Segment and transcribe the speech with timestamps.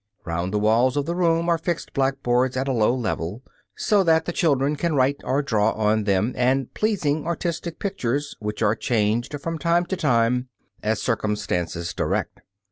[0.25, 3.43] Round the walls of the room are fixed blackboards at a low level,
[3.75, 8.63] so that the children can write or draw on them, and pleasing, artistic pictures, which
[8.63, 10.47] are changed from time to time
[10.81, 12.41] as circumstances direct.